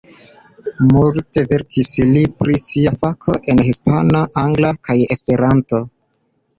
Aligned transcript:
Multe 0.93 1.43
verkis 1.51 1.91
li 2.15 2.25
pri 2.41 2.63
sia 2.65 2.95
fako 3.05 3.39
en 3.55 3.65
hispana, 3.71 4.27
angla 4.49 4.77
kaj 4.85 5.01
esperanto. 5.19 5.89